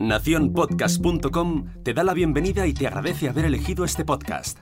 Naciónpodcast.com 0.00 1.64
te 1.82 1.92
da 1.92 2.04
la 2.04 2.14
bienvenida 2.14 2.68
y 2.68 2.72
te 2.72 2.86
agradece 2.86 3.28
haber 3.28 3.46
elegido 3.46 3.84
este 3.84 4.04
podcast. 4.04 4.60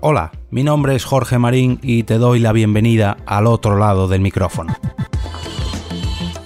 Hola, 0.00 0.32
mi 0.50 0.64
nombre 0.64 0.96
es 0.96 1.04
Jorge 1.04 1.38
Marín 1.38 1.78
y 1.82 2.02
te 2.02 2.18
doy 2.18 2.40
la 2.40 2.50
bienvenida 2.50 3.16
al 3.26 3.46
otro 3.46 3.78
lado 3.78 4.08
del 4.08 4.22
micrófono. 4.22 4.74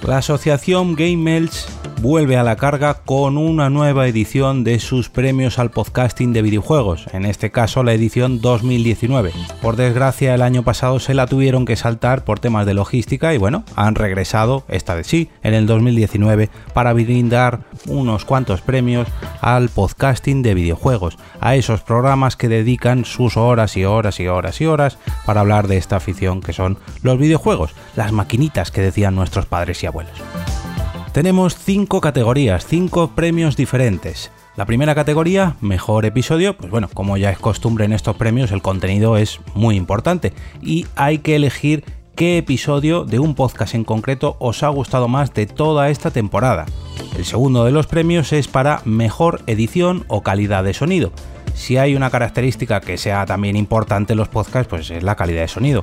La 0.07 0.19
asociación 0.19 0.97
Game 0.97 1.35
Elch 1.35 1.65
vuelve 2.01 2.37
a 2.37 2.45
la 2.45 2.57
carga 2.57 2.95
con 3.05 3.37
una 3.37 3.71
nueva 3.71 4.07
edición 4.07 4.63
de 4.63 4.79
sus 4.79 5.09
premios 5.09 5.59
al 5.59 5.71
podcasting 5.71 6.33
de 6.33 6.43
videojuegos, 6.43 7.07
en 7.13 7.25
este 7.25 7.51
caso 7.51 7.83
la 7.83 7.93
edición 7.93 8.41
2019. 8.41 9.33
Por 9.61 9.77
desgracia 9.77 10.35
el 10.35 10.43
año 10.43 10.63
pasado 10.63 11.01
se 11.01 11.15
la 11.15 11.27
tuvieron 11.27 11.65
que 11.65 11.77
saltar 11.77 12.25
por 12.25 12.39
temas 12.39 12.67
de 12.67 12.75
logística 12.75 13.35
y 13.35 13.39
bueno, 13.39 13.65
han 13.75 13.97
regresado, 13.97 14.65
esta 14.69 14.95
de 14.95 15.05
sí, 15.05 15.29
en 15.43 15.55
el 15.55 15.67
2019 15.67 16.51
para 16.73 16.93
brindar 16.93 17.61
unos 17.87 18.25
cuantos 18.25 18.61
premios 18.61 19.09
al 19.41 19.69
podcasting 19.69 20.43
de 20.43 20.55
videojuegos, 20.55 21.19
a 21.41 21.57
esos 21.57 21.81
programas 21.81 22.37
que 22.37 22.49
dedican 22.49 23.05
sus 23.05 23.37
horas 23.37 23.77
y 23.77 23.85
horas 23.85 24.21
y 24.21 24.29
horas 24.29 24.61
y 24.61 24.67
horas 24.67 24.99
para 25.27 25.41
hablar 25.41 25.67
de 25.67 25.79
esta 25.79 25.97
afición 25.97 26.43
que 26.43 26.53
son 26.53 26.79
los 27.03 27.19
videojuegos, 27.19 27.75
las 27.97 28.13
maquinitas 28.13 28.71
que 28.71 28.83
decían 28.83 29.17
nuestros 29.17 29.47
padres 29.47 29.83
y 29.83 29.87
abuelos. 29.87 30.19
Tenemos 31.19 31.57
cinco 31.57 32.01
categorías, 32.01 32.65
cinco 32.65 33.09
premios 33.09 33.57
diferentes. 33.57 34.31
La 34.55 34.67
primera 34.67 34.95
categoría, 34.95 35.57
mejor 35.61 36.05
episodio, 36.05 36.57
pues 36.57 36.71
bueno, 36.71 36.89
como 36.95 37.17
ya 37.17 37.31
es 37.31 37.41
costumbre 37.41 37.87
en 37.87 37.93
estos 37.93 38.15
premios, 38.15 38.53
el 38.53 38.63
contenido 38.63 39.17
es 39.17 39.41
muy 39.53 39.75
importante 39.75 40.33
y 40.63 40.87
hay 40.95 41.19
que 41.19 41.35
elegir 41.35 41.83
qué 42.15 42.39
episodio 42.39 43.05
de 43.05 43.19
un 43.19 43.35
podcast 43.35 43.75
en 43.75 43.83
concreto 43.83 44.37
os 44.39 44.63
ha 44.63 44.69
gustado 44.69 45.09
más 45.09 45.35
de 45.35 45.47
toda 45.47 45.91
esta 45.91 46.13
temporada. 46.13 46.67
El 47.17 47.25
segundo 47.25 47.65
de 47.65 47.73
los 47.73 47.89
premios 47.89 48.33
es 48.33 48.47
para 48.47 48.81
mejor 48.85 49.43
edición 49.49 50.05
o 50.07 50.23
calidad 50.23 50.63
de 50.63 50.73
sonido. 50.73 51.11
Si 51.53 51.79
hay 51.79 51.97
una 51.97 52.11
característica 52.11 52.81
que 52.81 52.97
sea 52.97 53.27
también 53.27 53.57
importante 53.57 54.13
en 54.13 54.19
los 54.21 54.29
podcasts, 54.29 54.69
pues 54.71 54.89
es 54.93 55.03
la 55.03 55.17
calidad 55.17 55.41
de 55.41 55.49
sonido. 55.49 55.83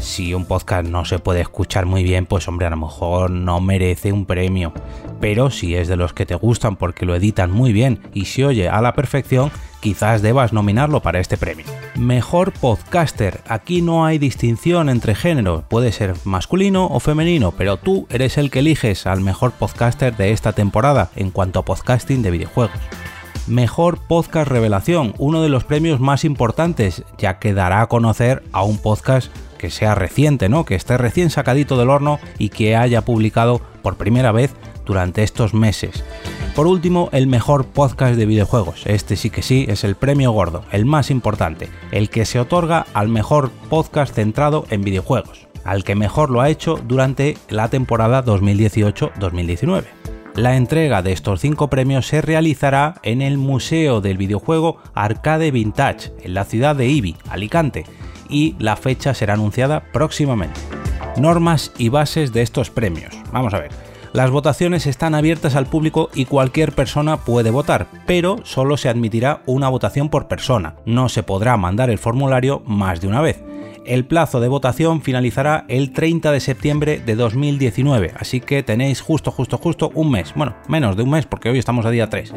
Si 0.00 0.34
un 0.34 0.44
podcast 0.44 0.88
no 0.88 1.04
se 1.04 1.18
puede 1.18 1.40
escuchar 1.40 1.86
muy 1.86 2.02
bien, 2.02 2.26
pues 2.26 2.48
hombre, 2.48 2.66
a 2.66 2.70
lo 2.70 2.76
mejor 2.76 3.30
no 3.30 3.60
merece 3.60 4.12
un 4.12 4.26
premio. 4.26 4.72
Pero 5.20 5.50
si 5.50 5.74
es 5.74 5.88
de 5.88 5.96
los 5.96 6.12
que 6.12 6.26
te 6.26 6.34
gustan 6.34 6.76
porque 6.76 7.06
lo 7.06 7.14
editan 7.14 7.50
muy 7.50 7.72
bien 7.72 8.00
y 8.12 8.26
se 8.26 8.44
oye 8.44 8.68
a 8.68 8.80
la 8.80 8.94
perfección, 8.94 9.50
quizás 9.80 10.22
debas 10.22 10.52
nominarlo 10.52 11.00
para 11.00 11.20
este 11.20 11.36
premio. 11.36 11.66
Mejor 11.96 12.52
podcaster. 12.52 13.40
Aquí 13.48 13.82
no 13.82 14.04
hay 14.04 14.18
distinción 14.18 14.88
entre 14.88 15.14
género, 15.14 15.64
puede 15.68 15.92
ser 15.92 16.14
masculino 16.24 16.86
o 16.86 17.00
femenino, 17.00 17.52
pero 17.52 17.76
tú 17.76 18.06
eres 18.10 18.38
el 18.38 18.50
que 18.50 18.60
eliges 18.60 19.06
al 19.06 19.20
mejor 19.20 19.52
podcaster 19.52 20.16
de 20.16 20.32
esta 20.32 20.52
temporada 20.52 21.10
en 21.16 21.30
cuanto 21.30 21.60
a 21.60 21.64
podcasting 21.64 22.22
de 22.22 22.30
videojuegos. 22.30 22.78
Mejor 23.46 24.00
Podcast 24.08 24.48
Revelación, 24.48 25.14
uno 25.18 25.40
de 25.40 25.48
los 25.48 25.62
premios 25.62 26.00
más 26.00 26.24
importantes, 26.24 27.04
ya 27.16 27.38
que 27.38 27.54
dará 27.54 27.82
a 27.82 27.86
conocer 27.86 28.42
a 28.50 28.64
un 28.64 28.78
podcast 28.78 29.30
que 29.56 29.70
sea 29.70 29.94
reciente, 29.94 30.48
¿no? 30.48 30.64
Que 30.64 30.74
esté 30.74 30.96
recién 30.96 31.30
sacadito 31.30 31.76
del 31.76 31.90
horno 31.90 32.18
y 32.38 32.50
que 32.50 32.76
haya 32.76 33.04
publicado 33.04 33.60
por 33.82 33.96
primera 33.96 34.32
vez 34.32 34.54
durante 34.84 35.22
estos 35.22 35.52
meses. 35.52 36.04
Por 36.54 36.66
último, 36.66 37.10
el 37.12 37.26
mejor 37.26 37.66
podcast 37.66 38.16
de 38.16 38.24
videojuegos. 38.24 38.86
Este 38.86 39.16
sí 39.16 39.28
que 39.28 39.42
sí 39.42 39.66
es 39.68 39.84
el 39.84 39.94
premio 39.94 40.30
gordo, 40.30 40.64
el 40.72 40.86
más 40.86 41.10
importante, 41.10 41.68
el 41.92 42.08
que 42.08 42.24
se 42.24 42.40
otorga 42.40 42.86
al 42.94 43.08
mejor 43.08 43.50
podcast 43.68 44.14
centrado 44.14 44.64
en 44.70 44.82
videojuegos, 44.82 45.48
al 45.64 45.84
que 45.84 45.94
mejor 45.94 46.30
lo 46.30 46.40
ha 46.40 46.48
hecho 46.48 46.80
durante 46.82 47.36
la 47.50 47.68
temporada 47.68 48.24
2018-2019. 48.24 49.84
La 50.36 50.56
entrega 50.56 51.00
de 51.00 51.12
estos 51.12 51.40
cinco 51.40 51.68
premios 51.68 52.06
se 52.06 52.20
realizará 52.20 52.96
en 53.02 53.22
el 53.22 53.38
Museo 53.38 54.02
del 54.02 54.18
Videojuego 54.18 54.76
Arcade 54.94 55.50
Vintage, 55.50 56.12
en 56.22 56.34
la 56.34 56.44
ciudad 56.44 56.76
de 56.76 56.88
Ibi, 56.88 57.16
Alicante, 57.30 57.86
y 58.28 58.54
la 58.58 58.76
fecha 58.76 59.14
será 59.14 59.34
anunciada 59.34 59.84
próximamente. 59.92 60.60
Normas 61.16 61.72
y 61.78 61.88
bases 61.88 62.32
de 62.32 62.42
estos 62.42 62.70
premios. 62.70 63.14
Vamos 63.32 63.54
a 63.54 63.60
ver. 63.60 63.70
Las 64.12 64.30
votaciones 64.30 64.86
están 64.86 65.14
abiertas 65.14 65.56
al 65.56 65.66
público 65.66 66.08
y 66.14 66.24
cualquier 66.24 66.72
persona 66.72 67.18
puede 67.18 67.50
votar, 67.50 67.86
pero 68.06 68.38
solo 68.44 68.76
se 68.76 68.88
admitirá 68.88 69.42
una 69.44 69.68
votación 69.68 70.08
por 70.08 70.26
persona. 70.26 70.76
No 70.86 71.08
se 71.08 71.22
podrá 71.22 71.56
mandar 71.58 71.90
el 71.90 71.98
formulario 71.98 72.62
más 72.64 73.00
de 73.00 73.08
una 73.08 73.20
vez. 73.20 73.42
El 73.86 74.04
plazo 74.04 74.40
de 74.40 74.48
votación 74.48 75.00
finalizará 75.00 75.64
el 75.68 75.92
30 75.92 76.32
de 76.32 76.40
septiembre 76.40 76.98
de 76.98 77.14
2019, 77.14 78.14
así 78.18 78.40
que 78.40 78.64
tenéis 78.64 79.00
justo, 79.00 79.30
justo, 79.30 79.58
justo 79.58 79.92
un 79.94 80.10
mes. 80.10 80.32
Bueno, 80.34 80.56
menos 80.66 80.96
de 80.96 81.04
un 81.04 81.10
mes 81.10 81.24
porque 81.24 81.50
hoy 81.50 81.58
estamos 81.58 81.86
a 81.86 81.90
día 81.90 82.10
3. 82.10 82.34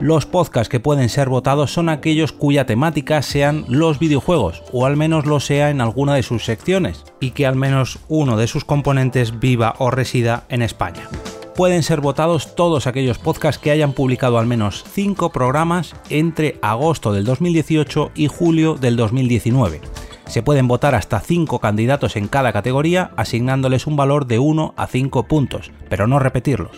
Los 0.00 0.24
podcasts 0.24 0.70
que 0.70 0.80
pueden 0.80 1.10
ser 1.10 1.28
votados 1.28 1.70
son 1.70 1.90
aquellos 1.90 2.32
cuya 2.32 2.64
temática 2.64 3.20
sean 3.20 3.66
los 3.68 3.98
videojuegos, 3.98 4.62
o 4.72 4.86
al 4.86 4.96
menos 4.96 5.26
lo 5.26 5.38
sea 5.38 5.68
en 5.68 5.82
alguna 5.82 6.14
de 6.14 6.22
sus 6.22 6.46
secciones, 6.46 7.04
y 7.20 7.32
que 7.32 7.44
al 7.44 7.56
menos 7.56 7.98
uno 8.08 8.38
de 8.38 8.46
sus 8.46 8.64
componentes 8.64 9.38
viva 9.38 9.74
o 9.78 9.90
resida 9.90 10.44
en 10.48 10.62
España 10.62 11.10
pueden 11.54 11.82
ser 11.82 12.02
votados 12.02 12.54
todos 12.54 12.86
aquellos 12.86 13.16
podcasts 13.16 13.60
que 13.60 13.70
hayan 13.70 13.94
publicado 13.94 14.36
al 14.36 14.46
menos 14.46 14.84
5 14.92 15.32
programas 15.32 15.94
entre 16.10 16.58
agosto 16.60 17.14
del 17.14 17.24
2018 17.24 18.12
y 18.14 18.26
julio 18.26 18.74
del 18.74 18.96
2019. 18.96 19.80
Se 20.26 20.42
pueden 20.42 20.68
votar 20.68 20.94
hasta 20.94 21.20
5 21.20 21.60
candidatos 21.60 22.16
en 22.16 22.28
cada 22.28 22.52
categoría, 22.52 23.10
asignándoles 23.16 23.86
un 23.86 23.96
valor 23.96 24.26
de 24.26 24.38
1 24.38 24.74
a 24.76 24.86
5 24.86 25.28
puntos, 25.28 25.70
pero 25.88 26.06
no 26.06 26.18
repetirlos. 26.18 26.76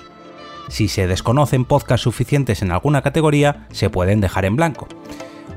Si 0.69 0.89
se 0.89 1.07
desconocen 1.07 1.65
podcasts 1.65 2.05
suficientes 2.05 2.61
en 2.61 2.73
alguna 2.73 3.01
categoría, 3.01 3.67
se 3.71 3.89
pueden 3.89 4.21
dejar 4.21 4.45
en 4.45 4.57
blanco. 4.57 4.87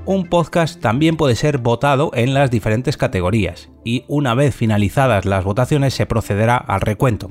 Un 0.06 0.28
podcast 0.28 0.82
también 0.82 1.18
puede 1.18 1.36
ser 1.36 1.58
votado 1.58 2.12
en 2.14 2.34
las 2.34 2.50
diferentes 2.50 2.96
categorías, 2.98 3.70
y 3.84 4.06
una 4.08 4.34
vez 4.36 4.56
finalizadas 4.56 5.26
las 5.26 5.44
votaciones 5.44 5.94
se 5.94 6.06
procederá 6.06 6.56
al 6.58 6.82
recuento. 6.82 7.30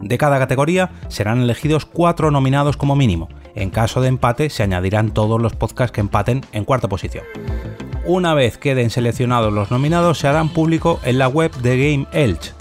De 0.00 0.16
cada 0.18 0.38
categoría 0.38 0.92
serán 1.08 1.40
elegidos 1.40 1.84
4 1.84 2.30
nominados 2.30 2.76
como 2.76 2.94
mínimo. 2.94 3.28
En 3.54 3.70
caso 3.70 4.00
de 4.00 4.08
empate 4.08 4.50
se 4.50 4.62
añadirán 4.62 5.12
todos 5.12 5.40
los 5.40 5.56
podcasts 5.56 5.92
que 5.92 6.00
empaten 6.00 6.42
en 6.52 6.64
cuarta 6.64 6.88
posición. 6.88 7.24
Una 8.06 8.34
vez 8.34 8.58
queden 8.58 8.90
seleccionados 8.90 9.50
los 9.50 9.70
nominados, 9.70 10.18
se 10.18 10.28
harán 10.28 10.50
público 10.50 11.00
en 11.04 11.16
la 11.16 11.26
web 11.26 11.50
de 11.62 11.78
Game 11.78 12.06
Elch. 12.12 12.52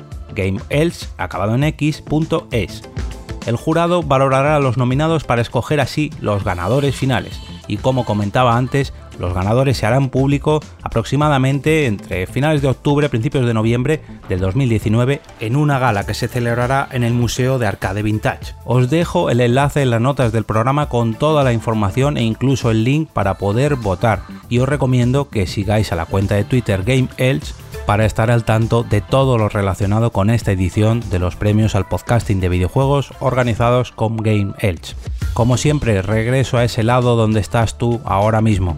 El 3.46 3.58
jurado 3.58 4.04
valorará 4.04 4.56
a 4.56 4.62
los 4.62 4.78
nominados 4.78 5.26
para 5.26 5.42
escoger 5.42 5.82
así 5.82 6.12
los 6.22 6.46
ganadores 6.46 6.96
finales. 6.96 7.42
Y 7.68 7.76
como 7.76 8.06
comentaba 8.06 8.56
antes, 8.56 8.94
los 9.20 9.34
ganadores 9.34 9.78
se 9.78 9.86
harán 9.86 10.10
público 10.10 10.60
aproximadamente 10.82 11.86
entre 11.86 12.28
finales 12.28 12.62
de 12.62 12.68
octubre, 12.68 13.10
principios 13.10 13.46
de 13.46 13.54
noviembre 13.54 14.02
del 14.30 14.40
2019 14.40 15.22
en 15.40 15.56
una 15.56 15.80
gala 15.80 16.06
que 16.06 16.14
se 16.14 16.28
celebrará 16.28 16.88
en 16.92 17.04
el 17.04 17.14
Museo 17.14 17.60
de 17.60 17.68
Arcade 17.68 18.04
Vintage. 18.04 18.54
Os 18.66 18.90
dejo 18.90 19.30
el 19.30 19.42
enlace 19.42 19.82
en 19.82 19.90
las 19.90 20.02
notas 20.02 20.32
del 20.32 20.44
programa 20.44 20.90
con 20.90 21.14
toda 21.14 21.44
la 21.44 21.54
información 21.54 22.18
e 22.18 22.24
incluso 22.24 22.72
el 22.72 22.84
link 22.84 23.10
para 23.10 23.36
poder 23.36 23.76
votar 23.76 24.22
y 24.50 24.60
os 24.60 24.70
recomiendo 24.70 25.30
que 25.30 25.48
sigáis 25.48 25.92
a 25.92 25.96
la 25.96 26.06
cuenta 26.06 26.36
de 26.36 26.44
Twitter 26.44 26.84
Game 26.84 27.10
Elch 27.18 27.54
para 27.86 28.06
estar 28.06 28.32
al 28.32 28.46
tanto 28.46 28.84
de 28.84 29.02
todo 29.02 29.38
lo 29.38 29.50
relacionado 29.50 30.12
con 30.12 30.30
esta 30.30 30.52
edición 30.52 31.02
de 31.10 31.20
los 31.20 31.36
premios 31.36 31.76
al 31.76 31.88
podcasting 31.88 32.40
de 32.40 32.50
videojuegos 32.50 33.12
organizados 33.20 33.92
con 33.92 34.18
Game 34.18 34.54
Elch. 34.60 34.96
Como 35.34 35.58
siempre, 35.58 36.02
regreso 36.02 36.58
a 36.58 36.64
ese 36.64 36.84
lado 36.84 37.16
donde 37.16 37.40
estás 37.40 37.78
tú 37.78 38.00
ahora 38.06 38.42
mismo, 38.42 38.78